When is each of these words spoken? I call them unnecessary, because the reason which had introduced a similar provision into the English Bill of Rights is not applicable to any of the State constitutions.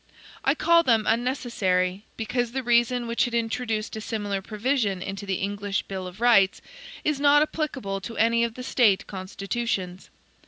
I 0.43 0.55
call 0.55 0.81
them 0.81 1.05
unnecessary, 1.07 2.05
because 2.17 2.53
the 2.53 2.63
reason 2.63 3.05
which 3.05 3.25
had 3.25 3.35
introduced 3.35 3.95
a 3.95 4.01
similar 4.01 4.41
provision 4.41 4.99
into 4.99 5.27
the 5.27 5.35
English 5.35 5.83
Bill 5.83 6.07
of 6.07 6.19
Rights 6.19 6.59
is 7.03 7.19
not 7.19 7.43
applicable 7.43 8.01
to 8.01 8.17
any 8.17 8.43
of 8.43 8.55
the 8.55 8.63
State 8.63 9.05
constitutions. 9.05 10.09